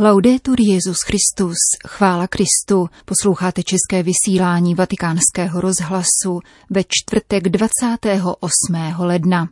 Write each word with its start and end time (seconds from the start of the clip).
Laudetur 0.00 0.56
Jezus 0.60 0.96
Christus, 1.06 1.56
chvála 1.88 2.26
Kristu, 2.26 2.88
posloucháte 3.04 3.62
české 3.62 4.02
vysílání 4.02 4.74
vatikánského 4.74 5.60
rozhlasu 5.60 6.40
ve 6.70 6.82
čtvrtek 6.88 7.48
28. 7.48 8.74
ledna. 8.98 9.48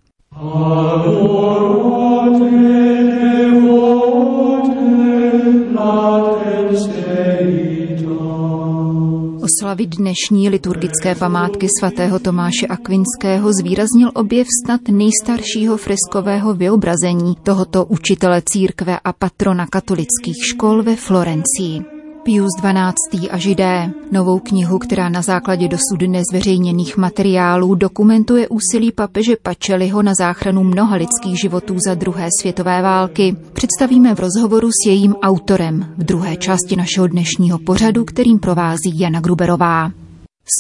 Oslavit 9.47 9.97
dnešní 9.97 10.49
liturgické 10.49 11.15
památky 11.15 11.67
svatého 11.79 12.19
Tomáše 12.19 12.67
Akvinského 12.67 13.53
zvýraznil 13.53 14.11
objev 14.15 14.46
snad 14.65 14.81
nejstaršího 14.91 15.77
freskového 15.77 16.55
vyobrazení 16.55 17.37
tohoto 17.43 17.85
učitele 17.85 18.43
církve 18.43 18.99
a 18.99 19.13
patrona 19.13 19.67
katolických 19.67 20.37
škol 20.51 20.82
ve 20.82 20.96
Florencii. 20.96 21.96
Pius 22.26 22.50
XII. 22.61 23.30
a 23.30 23.39
Židé, 23.39 23.90
novou 24.12 24.39
knihu, 24.39 24.79
která 24.79 25.08
na 25.08 25.22
základě 25.22 25.68
dosud 25.68 26.08
nezveřejněných 26.08 26.96
materiálů 26.96 27.75
dokumentuje 27.75 28.48
úsilí 28.48 28.93
papeže 28.93 29.36
Pačeliho 29.43 30.03
na 30.03 30.14
záchranu 30.14 30.64
mnoha 30.64 30.96
lidských 30.96 31.40
životů 31.40 31.76
za 31.86 31.94
druhé 31.94 32.28
světové 32.41 32.83
války. 32.83 33.36
Představíme 33.53 34.14
v 34.14 34.20
rozhovoru 34.20 34.69
s 34.69 34.86
jejím 34.86 35.14
autorem 35.14 35.94
v 35.97 36.05
druhé 36.05 36.36
části 36.36 36.77
našeho 36.77 37.06
dnešního 37.06 37.58
pořadu, 37.58 38.05
kterým 38.05 38.39
provází 38.39 38.98
Jana 38.98 39.20
Gruberová. 39.20 39.91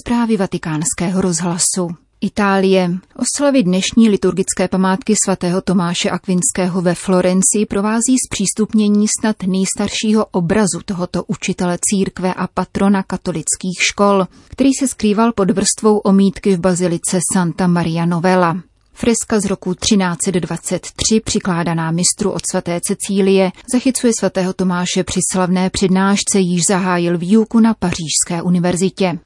Zprávy 0.00 0.36
vatikánského 0.36 1.20
rozhlasu. 1.20 2.05
Itálie. 2.20 2.90
Oslavy 3.16 3.62
dnešní 3.62 4.08
liturgické 4.08 4.68
památky 4.68 5.14
svatého 5.24 5.60
Tomáše 5.60 6.10
Akvinského 6.10 6.82
ve 6.82 6.94
Florencii 6.94 7.66
provází 7.68 8.16
zpřístupnění 8.28 9.06
snad 9.20 9.36
nejstaršího 9.46 10.26
obrazu 10.26 10.80
tohoto 10.84 11.24
učitele 11.24 11.78
církve 11.80 12.34
a 12.34 12.46
patrona 12.46 13.02
katolických 13.02 13.78
škol, 13.80 14.26
který 14.48 14.70
se 14.80 14.88
skrýval 14.88 15.32
pod 15.32 15.50
vrstvou 15.50 15.98
omítky 15.98 16.56
v 16.56 16.60
bazilice 16.60 17.20
Santa 17.32 17.66
Maria 17.66 18.06
Novella. 18.06 18.56
Freska 18.92 19.40
z 19.40 19.44
roku 19.44 19.74
1323, 19.74 21.20
přikládaná 21.20 21.90
mistru 21.90 22.30
od 22.30 22.42
svaté 22.50 22.80
Cecílie, 22.80 23.52
zachycuje 23.72 24.12
svatého 24.18 24.52
Tomáše 24.52 25.04
při 25.04 25.20
slavné 25.32 25.70
přednášce, 25.70 26.38
již 26.38 26.66
zahájil 26.68 27.18
výuku 27.18 27.60
na 27.60 27.74
Pařížské 27.74 28.42
univerzitě. 28.42 29.18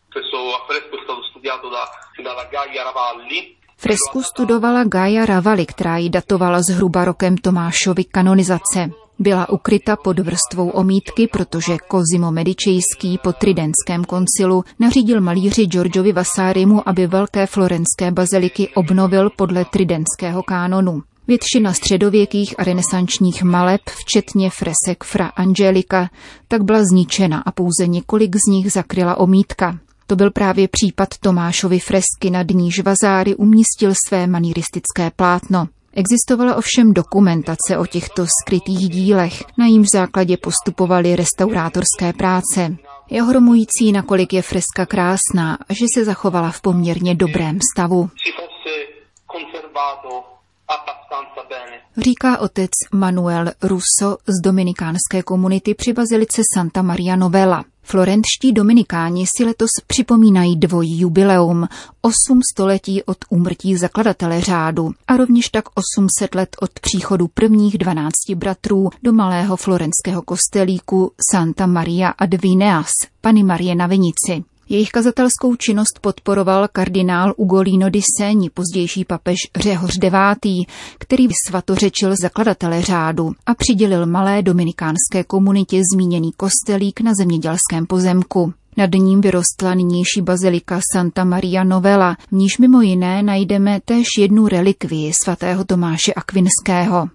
Fresku 3.76 4.22
studovala 4.22 4.84
Gaia 4.84 5.26
Ravalli, 5.26 5.66
která 5.66 5.96
ji 5.96 6.10
datovala 6.10 6.62
zhruba 6.62 7.04
rokem 7.04 7.36
Tomášovy 7.36 8.04
kanonizace. 8.04 8.90
Byla 9.18 9.48
ukryta 9.48 9.96
pod 9.96 10.18
vrstvou 10.18 10.68
omítky, 10.68 11.28
protože 11.28 11.78
Kozimo 11.88 12.30
Medičejský 12.30 13.18
po 13.22 13.32
tridentském 13.32 14.04
koncilu 14.04 14.64
nařídil 14.78 15.20
malíři 15.20 15.66
Georgiovi 15.66 16.12
Vasárimu, 16.12 16.88
aby 16.88 17.06
velké 17.06 17.46
florenské 17.46 18.10
baziliky 18.10 18.68
obnovil 18.74 19.30
podle 19.30 19.64
tridentského 19.64 20.42
kánonu. 20.42 21.02
Většina 21.26 21.72
středověkých 21.72 22.54
a 22.60 22.64
renesančních 22.64 23.42
maleb, 23.42 23.80
včetně 23.86 24.50
fresek 24.50 25.04
Fra 25.04 25.26
Angelika, 25.26 26.10
tak 26.48 26.62
byla 26.62 26.80
zničena 26.92 27.42
a 27.46 27.52
pouze 27.52 27.86
několik 27.86 28.36
z 28.36 28.50
nich 28.50 28.72
zakryla 28.72 29.16
omítka. 29.16 29.78
To 30.10 30.16
byl 30.16 30.30
právě 30.30 30.68
případ 30.68 31.08
Tomášovy 31.20 31.78
fresky, 31.78 32.30
nad 32.30 32.50
níž 32.50 32.80
Vazáry 32.80 33.34
umístil 33.34 33.92
své 34.08 34.26
manieristické 34.26 35.10
plátno. 35.16 35.68
Existovala 35.92 36.56
ovšem 36.56 36.94
dokumentace 36.94 37.78
o 37.78 37.86
těchto 37.86 38.26
skrytých 38.42 38.88
dílech, 38.88 39.42
na 39.58 39.66
jímž 39.66 39.88
základě 39.94 40.36
postupovaly 40.36 41.16
restaurátorské 41.16 42.12
práce. 42.12 42.76
Je 43.10 43.22
ohromující, 43.22 43.92
nakolik 43.92 44.32
je 44.32 44.42
freska 44.42 44.86
krásná 44.86 45.58
a 45.68 45.72
že 45.74 45.86
se 45.94 46.04
zachovala 46.04 46.50
v 46.50 46.60
poměrně 46.60 47.14
dobrém 47.14 47.58
stavu. 47.74 48.10
Říká 51.96 52.38
otec 52.38 52.70
Manuel 52.92 53.46
Russo 53.62 54.18
z 54.26 54.42
dominikánské 54.44 55.22
komunity 55.24 55.74
při 55.74 55.92
bazilice 55.92 56.42
Santa 56.54 56.82
Maria 56.82 57.16
Novella. 57.16 57.64
Florentští 57.90 58.52
dominikáni 58.52 59.24
si 59.36 59.44
letos 59.44 59.70
připomínají 59.86 60.56
dvojí 60.56 61.00
jubileum, 61.00 61.68
osm 62.02 62.40
století 62.52 63.02
od 63.02 63.16
úmrtí 63.30 63.76
zakladatele 63.76 64.40
řádu 64.40 64.90
a 65.08 65.16
rovněž 65.16 65.48
tak 65.48 65.64
800 65.74 66.34
let 66.34 66.56
od 66.60 66.80
příchodu 66.80 67.28
prvních 67.28 67.78
12 67.78 68.10
bratrů 68.34 68.88
do 69.02 69.12
malého 69.12 69.56
florenského 69.56 70.22
kostelíku 70.22 71.12
Santa 71.32 71.66
Maria 71.66 72.08
ad 72.08 72.34
Vineas, 72.34 72.90
Pany 73.20 73.42
Marie 73.42 73.74
na 73.74 73.86
Vinici. 73.86 74.49
Jejich 74.72 74.88
kazatelskou 74.88 75.56
činnost 75.56 75.98
podporoval 76.00 76.68
kardinál 76.72 77.34
Ugolino 77.36 77.90
di 77.90 78.00
Segni, 78.18 78.50
pozdější 78.50 79.04
papež 79.04 79.36
Řehoř 79.56 79.98
IX., 80.02 80.72
který 80.98 81.26
svatořečil 81.48 82.14
zakladatele 82.22 82.82
řádu 82.82 83.32
a 83.46 83.54
přidělil 83.54 84.06
malé 84.06 84.42
dominikánské 84.42 85.24
komunitě 85.26 85.80
zmíněný 85.94 86.32
kostelík 86.36 87.00
na 87.00 87.12
zemědělském 87.14 87.86
pozemku. 87.86 88.52
Nad 88.76 88.90
ním 88.94 89.20
vyrostla 89.20 89.74
nynější 89.74 90.22
bazilika 90.22 90.80
Santa 90.92 91.24
Maria 91.24 91.64
Novella, 91.64 92.16
v 92.28 92.32
níž 92.32 92.58
mimo 92.58 92.80
jiné 92.80 93.22
najdeme 93.22 93.80
též 93.84 94.06
jednu 94.18 94.48
relikvii 94.48 95.12
svatého 95.24 95.64
Tomáše 95.64 96.14
Akvinského. 96.14 97.08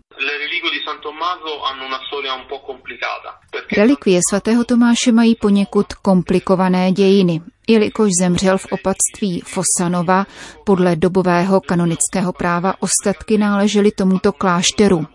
Relikvie 3.77 4.19
svatého 4.29 4.63
Tomáše 4.63 5.11
mají 5.11 5.35
poněkud 5.35 5.93
komplikované 5.93 6.91
dějiny. 6.91 7.41
Jelikož 7.67 8.09
zemřel 8.21 8.57
v 8.57 8.65
opatství 8.71 9.41
Fosanova, 9.45 10.25
podle 10.65 10.95
dobového 10.95 11.61
kanonického 11.61 12.33
práva 12.33 12.73
ostatky 12.79 13.37
náležely 13.37 13.91
tomuto 13.91 14.31
klášteru. 14.31 15.05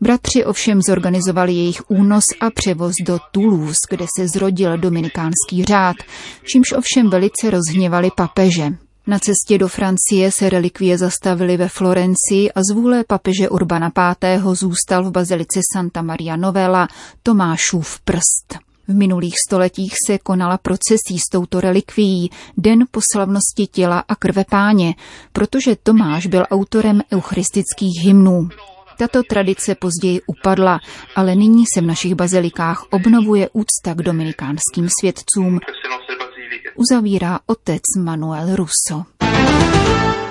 Bratři 0.00 0.44
ovšem 0.44 0.82
zorganizovali 0.82 1.52
jejich 1.52 1.90
únos 1.90 2.24
a 2.40 2.50
převoz 2.50 2.94
do 3.06 3.18
Toulouse, 3.32 3.80
kde 3.90 4.06
se 4.18 4.28
zrodil 4.28 4.78
dominikánský 4.78 5.64
řád, 5.64 5.96
čímž 6.44 6.72
ovšem 6.72 7.10
velice 7.10 7.50
rozhněvali 7.50 8.10
papeže. 8.16 8.87
Na 9.08 9.18
cestě 9.18 9.58
do 9.58 9.68
Francie 9.68 10.32
se 10.32 10.50
relikvie 10.50 10.98
zastavily 10.98 11.56
ve 11.56 11.68
Florencii 11.68 12.52
a 12.52 12.62
z 12.62 12.70
vůle 12.74 13.04
papeže 13.04 13.48
Urbana 13.48 13.92
V. 13.96 14.54
zůstal 14.54 15.04
v 15.04 15.10
bazilice 15.10 15.60
Santa 15.72 16.02
Maria 16.02 16.36
Novella 16.36 16.88
Tomášův 17.22 18.00
prst. 18.00 18.58
V 18.88 18.94
minulých 18.94 19.34
stoletích 19.48 19.94
se 20.06 20.18
konala 20.18 20.58
procesí 20.58 21.18
s 21.18 21.30
touto 21.32 21.60
relikvií, 21.60 22.30
den 22.56 22.84
po 22.90 23.00
slavnosti 23.12 23.66
těla 23.66 24.04
a 24.08 24.16
krve 24.16 24.44
páně, 24.50 24.94
protože 25.32 25.76
Tomáš 25.82 26.26
byl 26.26 26.44
autorem 26.50 27.02
eucharistických 27.12 28.04
hymnů. 28.04 28.48
Tato 28.98 29.22
tradice 29.22 29.74
později 29.74 30.20
upadla, 30.26 30.80
ale 31.16 31.34
nyní 31.34 31.64
se 31.74 31.80
v 31.80 31.86
našich 31.86 32.14
bazilikách 32.14 32.84
obnovuje 32.90 33.48
úcta 33.52 33.94
k 33.94 34.02
dominikánským 34.02 34.88
svědcům, 35.00 35.60
uzavírá 36.76 37.40
otec 37.46 37.82
Manuel 38.04 38.56
Russo. 38.56 39.04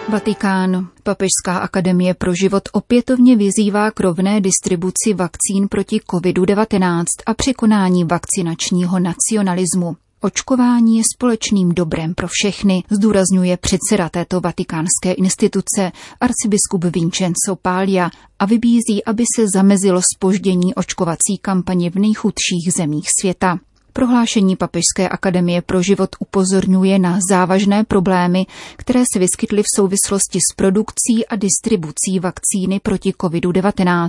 Vatikán. 0.10 0.88
Papežská 1.04 1.58
akademie 1.58 2.14
pro 2.14 2.36
život 2.36 2.64
opětovně 2.72 3.36
vyzývá 3.36 3.92
k 3.92 4.00
rovné 4.00 4.42
distribuci 4.42 5.14
vakcín 5.16 5.68
proti 5.70 6.00
COVID-19 6.00 7.06
a 7.26 7.34
překonání 7.34 8.04
vakcinačního 8.04 9.00
nacionalismu. 9.00 9.96
Očkování 10.22 10.98
je 10.98 11.04
společným 11.16 11.70
dobrem 11.70 12.16
pro 12.16 12.28
všechny, 12.32 12.84
zdůrazňuje 12.92 13.58
předseda 13.58 14.10
této 14.10 14.42
vatikánské 14.42 15.12
instituce 15.18 15.92
arcibiskup 16.20 16.96
Vincenzo 16.96 17.56
Paglia 17.62 18.10
a 18.40 18.46
vybízí, 18.46 19.06
aby 19.06 19.24
se 19.36 19.46
zamezilo 19.54 20.02
spoždění 20.16 20.76
očkovací 20.76 21.38
kampaně 21.42 21.90
v 21.90 21.96
nejchudších 21.96 22.74
zemích 22.78 23.08
světa. 23.22 23.60
Prohlášení 23.98 24.56
Papežské 24.56 25.10
akademie 25.10 25.62
pro 25.62 25.82
život 25.82 26.10
upozorňuje 26.20 27.00
na 27.00 27.20
závažné 27.30 27.84
problémy, 27.84 28.46
které 28.76 29.04
se 29.14 29.20
vyskytly 29.20 29.64
v 29.64 29.76
souvislosti 29.76 30.40
s 30.52 30.56
produkcí 30.56 31.26
a 31.30 31.36
distribucí 31.36 32.20
vakcíny 32.22 32.80
proti 32.80 33.12
COVID-19 33.12 34.08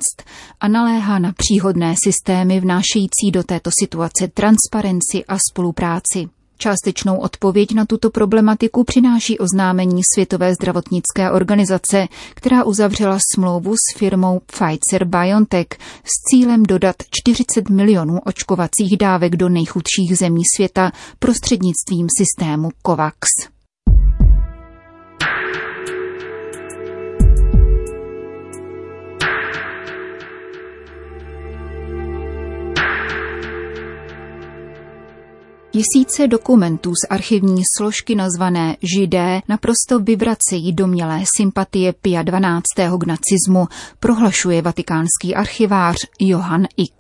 a 0.61 0.69
naléhá 0.69 1.19
na 1.19 1.32
příhodné 1.32 1.94
systémy 2.05 2.61
vnášející 2.61 3.31
do 3.32 3.43
této 3.43 3.70
situace 3.81 4.29
transparenci 4.29 5.25
a 5.29 5.37
spolupráci. 5.50 6.29
Částečnou 6.58 7.16
odpověď 7.16 7.75
na 7.75 7.84
tuto 7.84 8.10
problematiku 8.10 8.84
přináší 8.84 9.38
oznámení 9.38 10.02
Světové 10.14 10.55
zdravotnické 10.55 11.31
organizace, 11.31 12.06
která 12.34 12.64
uzavřela 12.64 13.19
smlouvu 13.34 13.75
s 13.75 13.99
firmou 13.99 14.40
Pfizer-BioNTech 14.46 15.66
s 16.05 16.31
cílem 16.31 16.62
dodat 16.62 16.96
40 17.10 17.69
milionů 17.69 18.19
očkovacích 18.25 18.96
dávek 18.99 19.37
do 19.37 19.49
nejchudších 19.49 20.19
zemí 20.19 20.43
světa 20.56 20.93
prostřednictvím 21.19 22.06
systému 22.19 22.69
COVAX. 22.87 23.19
Tisíce 35.78 36.26
dokumentů 36.26 36.90
z 36.90 37.06
archivní 37.10 37.62
složky 37.76 38.14
nazvané 38.14 38.76
Židé 38.82 39.40
naprosto 39.48 39.98
vyvracejí 39.98 40.72
domělé 40.72 41.22
sympatie 41.36 41.92
Pia 41.92 42.22
12. 42.22 42.64
k 43.00 43.06
nacismu, 43.06 43.69
prohlašuje 44.00 44.62
vatikánský 44.62 45.34
archivář 45.34 45.96
Johann 46.20 46.66
X. 46.76 46.96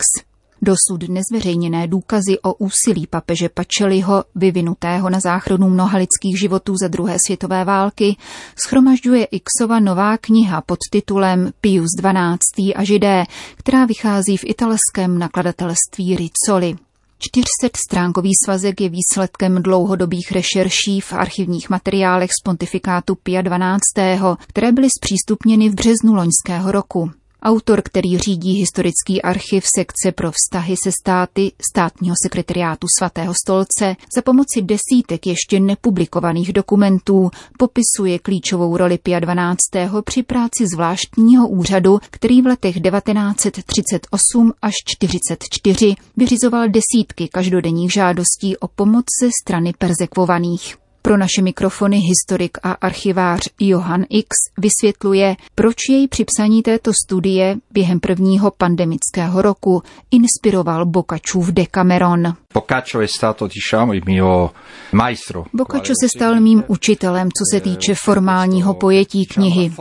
Dosud 0.62 1.08
nezveřejněné 1.08 1.88
důkazy 1.88 2.38
o 2.42 2.54
úsilí 2.54 3.06
papeže 3.06 3.48
Pačeliho, 3.48 4.24
vyvinutého 4.34 5.10
na 5.10 5.20
záchranu 5.20 5.68
mnoha 5.68 5.98
lidských 5.98 6.40
životů 6.40 6.76
za 6.76 6.88
druhé 6.88 7.16
světové 7.26 7.64
války, 7.64 8.16
schromažďuje 8.64 9.26
Xova 9.44 9.80
nová 9.80 10.16
kniha 10.16 10.60
pod 10.60 10.78
titulem 10.90 11.50
Pius 11.60 11.90
XII. 12.00 12.74
a 12.74 12.84
židé, 12.84 13.24
která 13.56 13.84
vychází 13.84 14.36
v 14.36 14.44
italském 14.44 15.18
nakladatelství 15.18 16.16
Rizzoli. 16.16 16.87
400-stránkový 17.18 18.30
svazek 18.44 18.80
je 18.80 18.88
výsledkem 18.88 19.62
dlouhodobých 19.62 20.32
rešerší 20.32 21.00
v 21.00 21.12
archivních 21.12 21.70
materiálech 21.70 22.30
z 22.30 22.42
pontifikátu 22.44 23.14
Pia 23.14 23.42
XII., 23.42 24.20
které 24.46 24.72
byly 24.72 24.88
zpřístupněny 24.90 25.68
v 25.68 25.74
březnu 25.74 26.14
loňského 26.14 26.72
roku. 26.72 27.10
Autor, 27.42 27.82
který 27.82 28.18
řídí 28.18 28.52
historický 28.52 29.22
archiv 29.22 29.64
sekce 29.76 30.12
pro 30.12 30.30
vztahy 30.32 30.74
se 30.84 30.90
státy 31.00 31.52
státního 31.70 32.16
sekretariátu 32.22 32.86
svatého 32.98 33.34
stolce, 33.44 33.96
za 34.14 34.22
pomoci 34.22 34.62
desítek 34.62 35.26
ještě 35.26 35.60
nepublikovaných 35.60 36.52
dokumentů 36.52 37.30
popisuje 37.58 38.18
klíčovou 38.18 38.76
roli 38.76 38.98
Pia 38.98 39.20
12. 39.20 39.58
při 40.04 40.22
práci 40.22 40.66
zvláštního 40.74 41.48
úřadu, 41.48 41.98
který 42.10 42.42
v 42.42 42.46
letech 42.46 42.74
1938 42.80 44.52
až 44.62 44.74
1944 44.98 45.94
vyřizoval 46.16 46.68
desítky 46.68 47.28
každodenních 47.28 47.92
žádostí 47.92 48.56
o 48.56 48.68
pomoc 48.68 49.04
ze 49.22 49.30
strany 49.44 49.72
perzekvovaných. 49.78 50.87
Pro 51.08 51.16
naše 51.16 51.42
mikrofony 51.42 51.96
historik 51.96 52.58
a 52.62 52.72
archivář 52.72 53.40
Johan 53.60 54.04
X 54.10 54.28
vysvětluje, 54.58 55.36
proč 55.54 55.76
jej 55.90 56.08
při 56.08 56.24
psaní 56.24 56.62
této 56.62 56.92
studie 57.04 57.56
během 57.70 58.00
prvního 58.00 58.50
pandemického 58.50 59.42
roku 59.42 59.82
inspiroval 60.10 60.86
Boccacciův 60.86 61.48
Decameron. 61.52 62.34
Boccaccio 62.54 63.00
è 63.00 63.06
stato, 63.06 63.46
diciamo, 63.46 63.92
il 63.92 64.02
mio 64.06 64.52
maestro. 64.92 65.46
Boccaccio 65.52 65.92
se 65.94 66.08
stal 66.08 66.40
mým 66.40 66.64
učitelem, 66.66 67.28
co 67.28 67.44
se 67.52 67.60
týče 67.60 67.94
formálního 67.94 68.74
pojetí 68.74 69.26
knihy. 69.26 69.72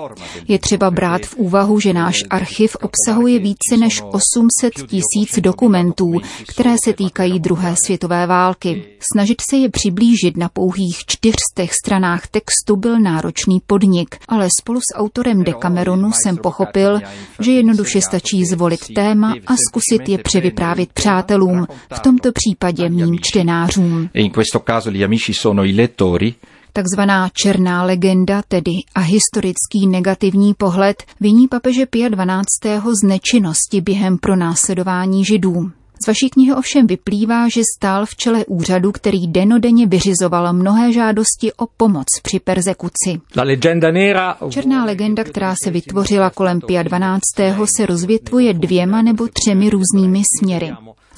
Je 0.48 0.60
třeba 0.60 0.92
brát 0.92 1.26
v 1.26 1.36
úvahu, 1.36 1.80
že 1.80 1.94
náš 1.94 2.16
archiv 2.30 2.76
obsahuje 2.82 3.40
více 3.40 3.78
než 3.80 4.02
800 4.02 4.74
tisíc 4.88 5.40
dokumentů, 5.40 6.12
které 6.48 6.76
se 6.86 6.94
týkají 6.94 7.40
druhé 7.40 7.76
světové 7.86 8.28
války. 8.28 8.84
Snažit 9.14 9.42
se 9.50 9.58
je 9.58 9.70
přiblížit 9.70 10.38
na 10.38 10.50
pouhých 10.50 10.98
čtyřstech 11.06 11.72
stranách 11.84 12.28
textu 12.28 12.76
byl 12.76 13.00
náročný 13.00 13.60
podnik, 13.68 14.16
ale 14.28 14.48
spolu 14.60 14.80
s 14.80 14.96
autorem 14.96 15.44
Decameronu 15.44 16.12
jsem 16.12 16.38
pochopil, 16.38 17.00
že 17.40 17.52
jednoduše 17.52 18.02
stačí 18.02 18.46
zvolit 18.46 18.94
téma 18.96 19.34
a 19.48 19.54
zkusit 19.68 20.10
je 20.10 20.18
převyprávit 20.18 20.94
přátelům, 20.94 21.68
v 21.94 22.00
tomto 22.00 22.32
případě 22.32 22.58
mým 22.90 23.20
čtenářům. 23.22 24.10
Takzvaná 26.74 27.30
černá 27.34 27.84
legenda, 27.84 28.42
tedy 28.48 28.72
a 28.96 29.00
historický 29.00 29.88
negativní 29.88 30.54
pohled, 30.54 31.04
viní 31.20 31.48
papeže 31.48 31.86
Pia 31.86 32.10
12. 32.10 32.46
z 33.04 33.08
nečinnosti 33.08 33.82
během 33.82 34.18
pronásledování 34.18 35.26
židů. 35.26 35.72
Z 36.04 36.08
vaší 36.08 36.30
knihy 36.30 36.54
ovšem 36.54 36.88
vyplývá, 36.88 37.50
že 37.50 37.62
stál 37.78 38.06
v 38.06 38.16
čele 38.16 38.46
úřadu, 38.46 38.92
který 38.92 39.28
denodenně 39.28 39.88
vyřizoval 39.88 40.54
mnohé 40.54 40.94
žádosti 40.94 41.54
o 41.54 41.68
pomoc 41.78 42.06
při 42.24 42.40
persekuci. 42.40 43.22
Černá 44.50 44.86
legenda, 44.86 45.24
která 45.24 45.56
se 45.64 45.72
vytvořila 45.72 46.30
kolem 46.30 46.62
Pia 46.62 46.84
12. 46.84 47.22
se 47.78 47.86
rozvětvuje 47.86 48.54
dvěma 48.54 49.02
nebo 49.02 49.28
třemi 49.28 49.70
různými 49.70 50.22
směry. 50.40 50.72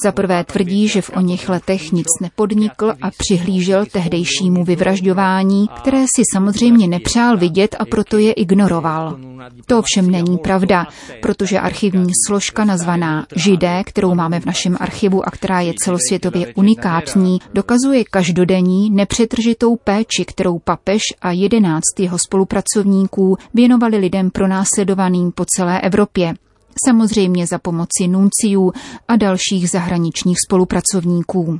Za 0.03 0.11
prvé 0.11 0.43
tvrdí, 0.43 0.87
že 0.87 1.01
v 1.01 1.09
o 1.15 1.21
něch 1.21 1.49
letech 1.49 1.91
nic 1.91 2.07
nepodnikl 2.21 2.93
a 3.01 3.11
přihlížel 3.17 3.85
tehdejšímu 3.85 4.63
vyvražďování, 4.63 5.67
které 5.75 6.05
si 6.15 6.21
samozřejmě 6.33 6.87
nepřál 6.87 7.37
vidět 7.37 7.75
a 7.79 7.85
proto 7.85 8.17
je 8.17 8.33
ignoroval. 8.33 9.17
To 9.65 9.79
ovšem 9.79 10.11
není 10.11 10.37
pravda, 10.37 10.87
protože 11.21 11.59
archivní 11.59 12.11
složka 12.27 12.65
nazvaná 12.65 13.25
Židé, 13.35 13.83
kterou 13.85 14.15
máme 14.15 14.39
v 14.39 14.45
našem 14.45 14.77
archivu 14.79 15.27
a 15.27 15.31
která 15.31 15.61
je 15.61 15.73
celosvětově 15.83 16.53
unikátní, 16.55 17.39
dokazuje 17.53 18.03
každodenní 18.03 18.89
nepřetržitou 18.89 19.75
péči, 19.75 20.25
kterou 20.27 20.59
papež 20.59 21.01
a 21.21 21.31
jedenáct 21.31 21.99
jeho 21.99 22.17
spolupracovníků 22.19 23.37
věnovali 23.53 23.97
lidem 23.97 24.31
pronásledovaným 24.31 25.31
po 25.31 25.45
celé 25.55 25.81
Evropě 25.81 26.33
samozřejmě 26.85 27.47
za 27.47 27.57
pomoci 27.57 28.07
nunciů 28.07 28.71
a 29.07 29.15
dalších 29.15 29.69
zahraničních 29.69 30.37
spolupracovníků. 30.47 31.59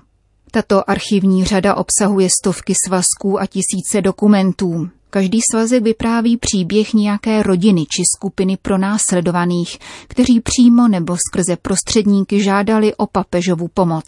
Tato 0.51 0.89
archivní 0.89 1.45
řada 1.45 1.75
obsahuje 1.75 2.27
stovky 2.41 2.73
svazků 2.87 3.39
a 3.39 3.45
tisíce 3.45 4.01
dokumentů. 4.01 4.89
Každý 5.09 5.39
svazek 5.51 5.83
vypráví 5.83 6.37
příběh 6.37 6.93
nějaké 6.93 7.43
rodiny 7.43 7.81
či 7.81 8.03
skupiny 8.17 8.57
pronásledovaných, 8.57 9.77
kteří 10.07 10.41
přímo 10.41 10.87
nebo 10.87 11.17
skrze 11.29 11.55
prostředníky 11.55 12.43
žádali 12.43 12.95
o 12.95 13.07
papežovu 13.07 13.67
pomoc. 13.67 14.05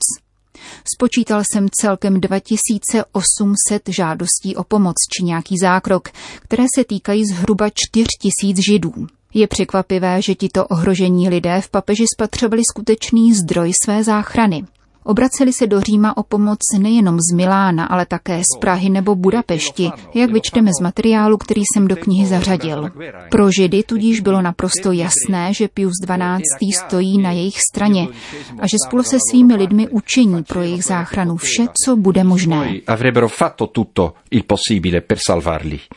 Spočítal 0.95 1.43
jsem 1.51 1.67
celkem 1.81 2.21
2800 2.21 3.89
žádostí 3.89 4.55
o 4.55 4.63
pomoc 4.63 4.95
či 5.17 5.23
nějaký 5.23 5.55
zákrok, 5.61 6.09
které 6.39 6.63
se 6.75 6.83
týkají 6.83 7.25
zhruba 7.25 7.69
4000 7.69 8.61
židů. 8.61 9.07
Je 9.33 9.47
překvapivé, 9.47 10.21
že 10.21 10.35
tito 10.35 10.67
ohrožení 10.67 11.29
lidé 11.29 11.61
v 11.61 11.69
papeži 11.69 12.05
spatřovali 12.15 12.61
skutečný 12.71 13.33
zdroj 13.33 13.71
své 13.83 14.03
záchrany. 14.03 14.63
Obraceli 15.03 15.53
se 15.53 15.67
do 15.67 15.81
Říma 15.81 16.17
o 16.17 16.23
pomoc 16.23 16.59
nejenom 16.79 17.17
z 17.19 17.35
Milána, 17.35 17.85
ale 17.85 18.05
také 18.05 18.39
z 18.39 18.59
Prahy 18.59 18.89
nebo 18.89 19.15
Budapešti, 19.15 19.91
jak 20.13 20.31
vyčteme 20.31 20.71
z 20.79 20.79
materiálu, 20.79 21.37
který 21.37 21.61
jsem 21.61 21.87
do 21.87 21.95
knihy 21.95 22.25
zařadil. 22.27 22.89
Pro 23.31 23.51
Židy 23.51 23.83
tudíž 23.83 24.19
bylo 24.19 24.41
naprosto 24.41 24.91
jasné, 24.91 25.53
že 25.53 25.67
Pius 25.67 25.93
XII. 26.05 26.73
stojí 26.73 27.17
na 27.17 27.31
jejich 27.31 27.59
straně 27.71 28.07
a 28.59 28.67
že 28.67 28.77
spolu 28.87 29.03
se 29.03 29.17
svými 29.29 29.55
lidmi 29.55 29.87
učiní 29.87 30.43
pro 30.43 30.61
jejich 30.61 30.83
záchranu 30.83 31.37
vše, 31.37 31.65
co 31.85 31.95
bude 31.95 32.23
možné. 32.23 32.73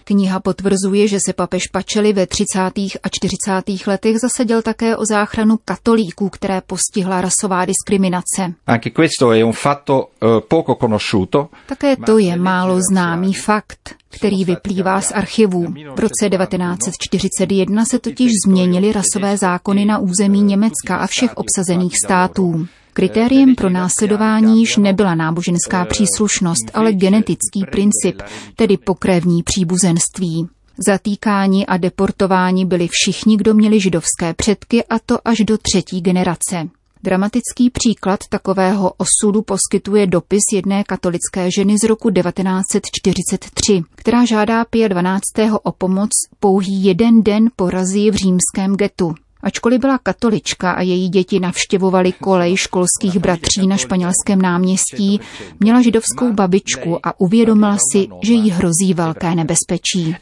Kniha 0.05 0.41
potvrzuje, 0.41 1.09
že 1.09 1.19
se 1.27 1.33
papež 1.33 1.67
Pačeli 1.67 2.13
ve 2.13 2.27
30. 2.27 2.61
a 3.03 3.09
40. 3.11 3.87
letech 3.87 4.17
zasadil 4.19 4.63
také 4.63 4.97
o 4.97 5.07
záchranu 5.07 5.59
katolíků, 5.65 6.29
které 6.29 6.61
postihla 6.67 7.21
rasová 7.21 7.65
diskriminace. 7.65 8.55
Questo 8.95 9.33
è 9.33 9.41
un 9.41 9.53
fatto 9.53 10.11
eh, 10.19 10.45
poco 10.49 10.77
conosciuto. 10.77 11.51
Také 11.67 11.97
to 11.97 12.19
je 12.19 12.37
málo 12.37 12.79
známý 12.81 13.35
fakt, 13.35 13.95
který 14.11 14.45
vyplývá 14.45 15.01
z 15.01 15.13
archivů. 15.13 15.75
V 15.97 15.99
roce 15.99 16.31
1941 16.31 17.85
se 17.85 17.99
totiž 17.99 18.33
změnily 18.47 18.93
rasové 18.93 19.37
zákony 19.37 19.85
na 19.85 19.99
území 19.99 20.43
Německa 20.43 20.97
a 20.97 21.07
všech 21.07 21.37
obsazených 21.37 21.93
států. 22.05 22.67
Kritériem 22.93 23.55
pro 23.55 23.71
následování 23.71 24.61
již 24.61 24.77
nebyla 24.77 25.15
náboženská 25.15 25.85
příslušnost, 25.85 26.71
ale 26.75 26.93
genetický 26.93 27.65
princip, 27.71 28.23
tedy 28.57 28.77
pokrévní 28.77 29.43
příbuzenství. 29.43 30.49
Zatýkáni 30.87 31.67
a 31.67 31.77
deportováni 31.77 32.65
byli 32.65 32.89
všichni, 32.91 33.37
kdo 33.37 33.55
měli 33.55 33.81
židovské 33.81 34.35
předky, 34.37 34.85
a 34.85 34.99
to 34.99 35.29
až 35.29 35.39
do 35.39 35.59
třetí 35.59 36.01
generace. 36.01 36.69
Dramatický 37.05 37.71
příklad 37.71 38.21
takového 38.29 38.93
osudu 38.97 39.43
poskytuje 39.43 40.07
dopis 40.07 40.41
jedné 40.53 40.85
katolické 40.85 41.49
ženy 41.57 41.79
z 41.79 41.85
roku 41.85 42.11
1943, 42.11 43.83
která 43.95 44.25
žádá 44.25 44.65
Pia 44.65 44.89
12. 44.89 45.21
o 45.63 45.73
pomoc 45.73 46.11
pouhý 46.41 46.85
jeden 46.85 47.23
den 47.23 47.51
po 47.57 47.67
v 48.11 48.15
římském 48.15 48.77
getu. 48.77 49.15
Ačkoliv 49.43 49.81
byla 49.81 49.99
katolička 49.99 50.71
a 50.71 50.83
její 50.83 51.09
děti 51.09 51.41
navštěvovaly 51.41 52.13
kolej 52.13 52.57
školských 52.57 53.19
bratří 53.19 53.67
na 53.67 53.77
španělském 53.77 54.43
náměstí, 54.43 55.21
měla 55.61 55.83
židovskou 55.83 56.33
babičku 56.33 57.07
a 57.07 57.21
uvědomila 57.21 57.77
si, 57.93 58.09
že 58.23 58.33
jí 58.33 58.51
hrozí 58.51 58.95
velké 58.95 59.35
nebezpečí. 59.35 60.17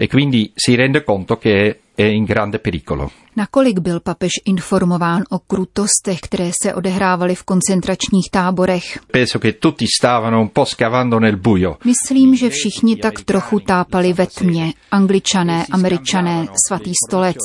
È 2.02 2.06
in 2.06 2.24
grande 2.24 2.58
pericolo. 2.58 3.10
Nakolik 3.36 3.78
byl 3.78 4.00
papež 4.00 4.30
informován 4.44 5.22
o 5.30 5.38
krutostech, 5.38 6.20
které 6.20 6.50
se 6.62 6.74
odehrávaly 6.74 7.34
v 7.34 7.42
koncentračních 7.42 8.30
táborech? 8.30 8.98
Penso 9.12 9.38
che 9.38 9.52
tutti 9.52 9.86
stavano 9.98 10.40
un 10.40 10.48
po' 10.52 10.66
scavando 10.66 11.20
nel 11.20 11.36
buio. 11.36 11.76
Myslím, 11.84 12.36
že 12.36 12.50
všichni 12.50 12.96
tak 12.96 13.20
trochu 13.20 13.60
tápali 13.60 14.12
ve 14.12 14.26
tmě. 14.26 14.72
Angličané, 14.90 15.66
američané, 15.70 16.46
svatý 16.66 16.92
stolec. 17.08 17.36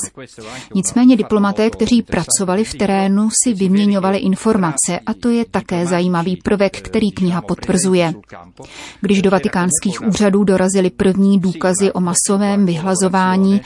Nicméně 0.75 1.15
diplomaté, 1.15 1.69
kteří 1.69 2.01
pracovali 2.01 2.63
v 2.63 2.73
terénu, 2.73 3.29
si 3.43 3.53
vyměňovali 3.53 4.17
informace 4.17 4.99
a 5.05 5.13
to 5.13 5.29
je 5.29 5.45
také 5.51 5.85
zajímavý 5.85 6.37
prvek, 6.43 6.81
který 6.81 7.11
kniha 7.11 7.41
potvrzuje. 7.41 8.13
Když 9.01 9.21
do 9.21 9.31
vatikánských 9.31 10.01
úřadů 10.07 10.43
dorazily 10.43 10.89
první 10.89 11.39
důkazy 11.39 11.91
o 11.91 11.99
masovém 11.99 12.65
vyhlazování, 12.65 13.61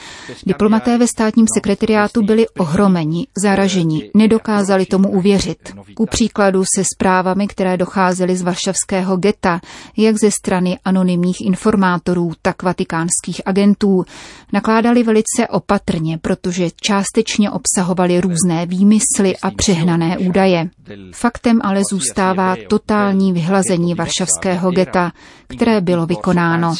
diplomaté 0.46 0.81
ve 0.86 1.06
státním 1.06 1.46
sekretariátu 1.54 2.22
byli 2.22 2.48
ohromeni, 2.48 3.26
zaraženi, 3.38 4.10
nedokázali 4.14 4.86
tomu 4.86 5.08
uvěřit. 5.08 5.58
Ku 5.94 6.06
příkladu 6.06 6.64
se 6.76 6.82
zprávami, 6.94 7.46
které 7.46 7.76
docházely 7.76 8.36
z 8.36 8.42
varšavského 8.42 9.16
geta, 9.16 9.60
jak 9.96 10.16
ze 10.16 10.30
strany 10.30 10.78
anonymních 10.84 11.40
informátorů, 11.40 12.32
tak 12.42 12.62
vatikánských 12.62 13.40
agentů, 13.46 14.04
nakládali 14.52 15.02
velice 15.02 15.48
opatrně, 15.50 16.18
protože 16.18 16.68
částečně 16.80 17.50
obsahovali 17.50 18.20
různé 18.20 18.66
výmysly 18.66 19.36
a 19.42 19.50
přehnané 19.50 20.18
údaje. 20.18 20.68
Faktem 21.14 21.60
ale 21.62 21.82
zůstává 21.90 22.56
totální 22.68 23.32
vyhlazení 23.32 23.94
varšavského 23.94 24.70
geta, 24.70 25.12
které 25.46 25.80
bylo 25.80 26.06
vykonáno. 26.06 26.74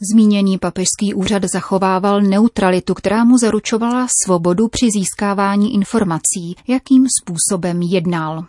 Zmíněný 0.00 0.58
papežský 0.58 1.14
úřad 1.14 1.42
zachovával 1.52 2.20
neutralitu, 2.20 2.94
která 2.94 3.24
mu 3.24 3.38
zaručovala 3.38 4.06
svobodu 4.24 4.68
při 4.68 4.86
získávání 4.98 5.74
informací, 5.74 6.56
jakým 6.68 7.06
způsobem 7.22 7.82
jednal. 7.82 8.44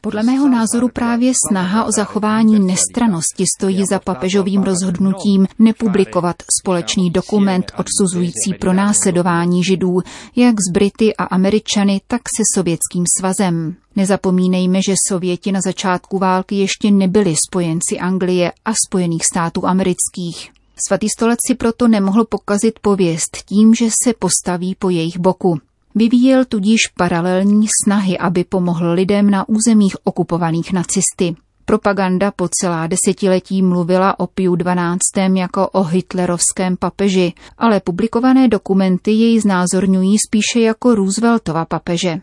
Podle 0.00 0.22
mého 0.22 0.48
názoru 0.48 0.88
právě 0.88 1.32
snaha 1.48 1.84
o 1.84 1.92
zachování 1.92 2.60
nestranosti 2.60 3.44
stojí 3.58 3.84
za 3.90 3.98
papežovým 3.98 4.62
rozhodnutím 4.62 5.46
nepublikovat 5.58 6.36
společný 6.60 7.10
dokument 7.10 7.72
odsuzující 7.76 8.54
pro 8.60 8.72
následování 8.72 9.64
židů, 9.64 9.98
jak 10.36 10.54
z 10.68 10.72
Brity 10.72 11.16
a 11.16 11.24
Američany, 11.24 12.00
tak 12.06 12.20
se 12.36 12.42
Sovětským 12.54 13.04
svazem. 13.20 13.74
Nezapomínejme, 13.96 14.82
že 14.82 14.94
Sověti 15.08 15.52
na 15.52 15.60
začátku 15.60 16.18
války 16.18 16.54
ještě 16.54 16.90
nebyli 16.90 17.34
spojenci 17.48 17.98
Anglie 17.98 18.52
a 18.64 18.72
Spojených 18.88 19.24
států 19.24 19.66
amerických. 19.66 20.50
Svatý 20.88 21.06
stolec 21.18 21.38
si 21.46 21.54
proto 21.54 21.88
nemohl 21.88 22.24
pokazit 22.24 22.78
pověst 22.78 23.36
tím, 23.46 23.74
že 23.74 23.88
se 24.04 24.14
postaví 24.18 24.74
po 24.74 24.90
jejich 24.90 25.18
boku. 25.18 25.60
Vyvíjel 25.94 26.44
tudíž 26.44 26.80
paralelní 26.96 27.66
snahy, 27.84 28.18
aby 28.18 28.44
pomohl 28.44 28.92
lidem 28.92 29.30
na 29.30 29.48
územích 29.48 29.96
okupovaných 30.04 30.72
nacisty. 30.72 31.36
Propaganda 31.64 32.30
po 32.30 32.48
celá 32.48 32.86
desetiletí 32.86 33.62
mluvila 33.62 34.20
o 34.20 34.26
Piu 34.26 34.56
12. 34.56 34.98
jako 35.34 35.68
o 35.68 35.82
hitlerovském 35.82 36.76
papeži, 36.76 37.32
ale 37.58 37.80
publikované 37.80 38.48
dokumenty 38.48 39.10
jej 39.10 39.40
znázorňují 39.40 40.16
spíše 40.28 40.60
jako 40.60 40.94
Rooseveltova 40.94 41.64
papeže. 41.64 42.20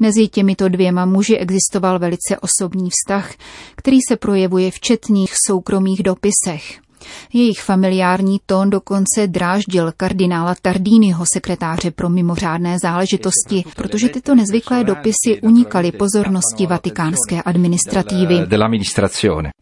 Mezi 0.00 0.28
těmito 0.28 0.68
dvěma 0.68 1.04
muži 1.04 1.36
existoval 1.36 1.98
velice 1.98 2.38
osobní 2.40 2.90
vztah, 2.90 3.34
který 3.76 3.98
se 4.08 4.16
projevuje 4.16 4.70
v 4.70 4.80
četných 4.80 5.32
soukromých 5.46 6.02
dopisech. 6.02 6.85
Jejich 7.32 7.60
familiární 7.60 8.40
tón 8.46 8.70
dokonce 8.70 9.26
dráždil 9.26 9.92
kardinála 9.96 10.54
Tardínyho, 10.62 11.24
sekretáře 11.32 11.90
pro 11.90 12.08
mimořádné 12.08 12.78
záležitosti, 12.82 13.64
protože 13.76 14.08
tyto 14.08 14.34
nezvyklé 14.34 14.84
dopisy 14.84 15.40
unikaly 15.42 15.92
pozornosti 15.92 16.66
vatikánské 16.66 17.42
administrativy. 17.42 18.34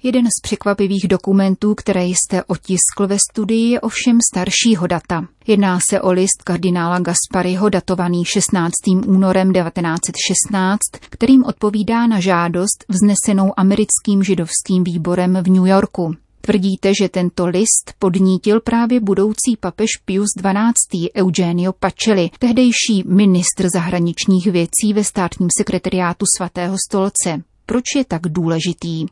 Jeden 0.03 0.27
z 0.27 0.43
překvapivých 0.43 1.09
dokumentů, 1.09 1.75
které 1.75 2.05
jste 2.05 2.45
otiskl 2.45 3.07
ve 3.07 3.17
studii, 3.31 3.71
je 3.71 3.81
ovšem 3.81 4.19
staršího 4.33 4.87
data. 4.87 5.27
Jedná 5.47 5.79
se 5.91 6.01
o 6.01 6.13
list 6.13 6.43
kardinála 6.45 6.99
Gaspariho 6.99 7.69
datovaný 7.69 8.25
16. 8.25 8.73
únorem 9.07 9.53
1916, 9.53 10.79
kterým 11.11 11.45
odpovídá 11.45 12.07
na 12.07 12.21
žádost 12.21 12.85
vznesenou 12.89 13.53
americkým 13.57 14.23
židovským 14.23 14.85
výborem 14.85 15.39
v 15.43 15.51
New 15.51 15.67
Yorku. 15.67 16.15
Tvrdíte, 16.47 16.93
že 17.01 17.09
tento 17.09 17.47
list 17.47 17.95
podnítil 17.99 18.61
právě 18.61 19.01
budoucí 19.01 19.57
papež 19.61 19.89
Pius 20.05 20.29
XII. 20.37 21.11
Eugenio 21.17 21.73
Pacelli, 21.73 22.31
tehdejší 22.39 23.05
ministr 23.07 23.69
zahraničních 23.75 24.47
věcí 24.47 24.93
ve 24.95 25.05
státním 25.05 25.49
sekretariátu 25.59 26.25
svatého 26.37 26.77
stolce. 26.89 27.43
Proč 27.67 27.85
je 27.97 28.05
tak 28.05 28.23
důležitý? 28.23 29.07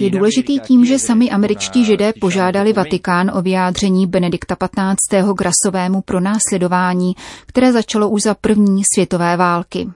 Je 0.00 0.10
důležitý 0.10 0.60
tím, 0.60 0.84
že 0.84 0.98
sami 0.98 1.30
američtí 1.30 1.84
židé 1.84 2.12
požádali 2.20 2.72
Vatikán 2.72 3.30
o 3.34 3.42
vyjádření 3.42 4.06
Benedikta 4.06 4.56
XV. 4.56 5.18
k 5.36 5.42
rasovému 5.42 6.00
pronásledování, 6.00 7.12
které 7.46 7.72
začalo 7.72 8.08
už 8.08 8.22
za 8.22 8.34
první 8.34 8.82
světové 8.94 9.36
války. 9.36 9.86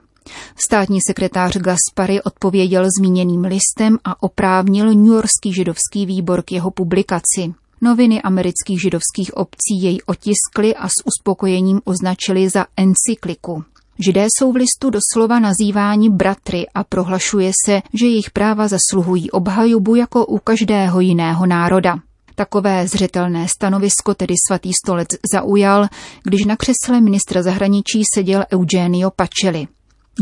Státní 0.55 0.99
sekretář 1.07 1.57
Gaspary 1.57 2.21
odpověděl 2.21 2.85
zmíněným 2.99 3.41
listem 3.41 3.97
a 4.03 4.23
oprávnil 4.23 4.93
New 4.93 5.13
Yorkský 5.13 5.53
židovský 5.53 6.05
výbor 6.05 6.41
k 6.41 6.51
jeho 6.51 6.71
publikaci. 6.71 7.53
Noviny 7.81 8.21
amerických 8.21 8.81
židovských 8.81 9.33
obcí 9.33 9.81
jej 9.81 9.99
otiskly 10.05 10.75
a 10.75 10.87
s 10.87 11.05
uspokojením 11.05 11.81
označili 11.85 12.49
za 12.49 12.65
encykliku. 12.77 13.63
Židé 14.05 14.25
jsou 14.25 14.51
v 14.51 14.55
listu 14.55 14.89
doslova 14.89 15.39
nazýváni 15.39 16.09
bratry 16.09 16.65
a 16.75 16.83
prohlašuje 16.83 17.51
se, 17.65 17.81
že 17.93 18.05
jejich 18.05 18.31
práva 18.31 18.67
zasluhují 18.67 19.31
obhajubu 19.31 19.95
jako 19.95 20.25
u 20.25 20.37
každého 20.37 20.99
jiného 20.99 21.45
národa. 21.45 21.99
Takové 22.35 22.87
zřetelné 22.87 23.47
stanovisko 23.47 24.13
tedy 24.13 24.35
svatý 24.47 24.71
stolec 24.85 25.07
zaujal, 25.33 25.87
když 26.23 26.45
na 26.45 26.55
křesle 26.55 27.01
ministra 27.01 27.43
zahraničí 27.43 28.01
seděl 28.15 28.45
Eugenio 28.53 29.11
Pacelli. 29.11 29.67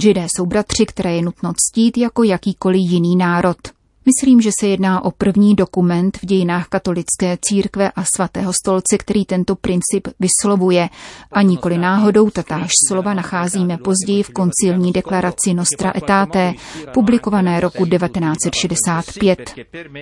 Židé 0.02 0.28
jsou 0.30 0.46
bratři, 0.46 0.86
které 0.86 1.16
je 1.16 1.22
nutno 1.22 1.54
ctít 1.58 1.98
jako 1.98 2.24
jakýkoliv 2.24 2.82
jiný 2.82 3.16
národ. 3.16 3.58
Myslím, 4.10 4.42
že 4.42 4.50
se 4.60 4.68
jedná 4.68 5.06
o 5.06 5.12
první 5.12 5.56
dokument 5.56 6.18
v 6.18 6.26
dějinách 6.26 6.68
katolické 6.68 7.38
církve 7.42 7.92
a 7.96 8.04
svatého 8.04 8.54
stolce, 8.54 8.98
který 8.98 9.26
tento 9.26 9.56
princip 9.56 10.08
vyslovuje. 10.20 10.90
A 11.32 11.42
nikoli 11.42 11.78
náhodou 11.78 12.30
tatáž 12.30 12.72
slova 12.88 13.14
nacházíme 13.14 13.78
později 13.78 14.24
v 14.24 14.30
koncilní 14.30 14.92
deklaraci 14.92 15.54
Nostra 15.54 15.94
Etate, 15.96 16.54
publikované 16.94 17.60
roku 17.60 17.86
1965. 17.86 19.56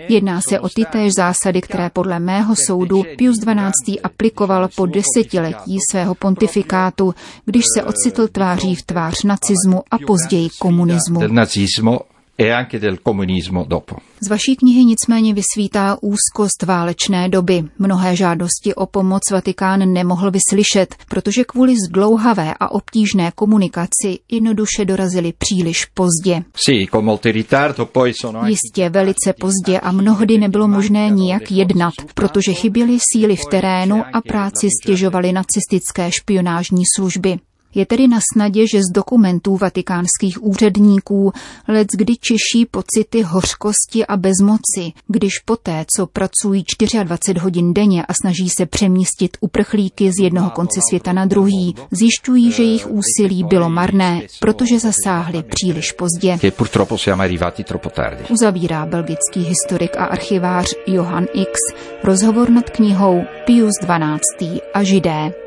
Jedná 0.09 0.41
se 0.41 0.59
o 0.59 0.69
ty 0.69 0.85
též 0.91 1.13
zásady, 1.13 1.61
které 1.61 1.89
podle 1.89 2.19
mého 2.19 2.55
soudu 2.55 3.03
Pius 3.17 3.37
XII. 3.37 4.01
aplikoval 4.01 4.69
po 4.75 4.85
desetiletí 4.85 5.77
svého 5.91 6.15
pontifikátu, 6.15 7.13
když 7.45 7.63
se 7.75 7.83
ocitl 7.83 8.27
tváří 8.27 8.75
v 8.75 8.81
tvář 8.81 9.23
nacismu 9.23 9.83
a 9.91 9.97
později 10.07 10.49
komunismu 10.59 11.19
e 12.37 12.51
anche 12.51 12.79
del 12.79 12.97
comunismo 13.07 13.65
dopo. 13.67 13.95
Z 14.21 14.27
vaší 14.27 14.55
knihy 14.55 14.85
nicméně 14.85 15.33
vysvítá 15.33 15.97
úzkost 16.01 16.63
válečné 16.63 17.29
doby. 17.29 17.63
Mnohé 17.79 18.15
žádosti 18.15 18.75
o 18.75 18.85
pomoc 18.85 19.21
Vatikán 19.31 19.93
nemohl 19.93 20.31
vyslyšet, 20.31 20.95
protože 21.09 21.43
kvůli 21.43 21.75
zdlouhavé 21.89 22.53
a 22.59 22.71
obtížné 22.71 23.31
komunikaci 23.35 24.19
jednoduše 24.31 24.85
dorazili 24.85 25.33
příliš 25.37 25.85
pozdě. 25.85 26.43
Jistě 28.45 28.89
velice 28.89 29.33
pozdě 29.39 29.79
a 29.79 29.91
mnohdy 29.91 30.37
nebylo 30.37 30.67
možné 30.67 31.09
nijak 31.09 31.51
jednat, 31.51 31.93
protože 32.13 32.53
chyběly 32.53 32.97
síly 33.11 33.35
v 33.35 33.45
terénu 33.45 34.03
a 34.13 34.21
práci 34.21 34.67
stěžovaly 34.83 35.33
nacistické 35.33 36.11
špionážní 36.11 36.83
služby. 36.95 37.37
Je 37.77 37.85
tedy 37.85 38.07
na 38.07 38.19
snadě, 38.33 38.67
že 38.67 38.79
z 38.81 38.93
dokumentů 38.93 39.57
vatikánských 39.57 40.43
úředníků 40.43 41.31
lec 41.67 41.87
kdy 41.97 42.13
češí 42.15 42.65
pocity 42.71 43.21
hořkosti 43.21 44.05
a 44.07 44.17
bezmoci, 44.17 44.93
když 45.07 45.39
poté, 45.45 45.85
co 45.97 46.07
pracují 46.07 46.63
24 47.03 47.39
hodin 47.39 47.73
denně 47.73 48.05
a 48.05 48.13
snaží 48.13 48.49
se 48.49 48.65
přemístit 48.65 49.37
uprchlíky 49.39 50.11
z 50.11 50.23
jednoho 50.23 50.49
konce 50.49 50.79
světa 50.89 51.13
na 51.13 51.25
druhý, 51.25 51.75
zjišťují, 51.91 52.51
že 52.51 52.63
jejich 52.63 52.87
úsilí 52.87 53.43
bylo 53.43 53.69
marné, 53.69 54.21
protože 54.39 54.79
zasáhli 54.79 55.43
příliš 55.43 55.91
pozdě. 55.91 56.39
Uzavírá 58.29 58.85
belgický 58.85 59.43
historik 59.43 59.97
a 59.97 60.05
archivář 60.05 60.73
Johan 60.87 61.25
X 61.33 61.51
rozhovor 62.03 62.49
nad 62.49 62.69
knihou 62.69 63.21
Pius 63.45 63.73
XII. 63.79 64.61
a 64.73 64.83
Židé. 64.83 65.46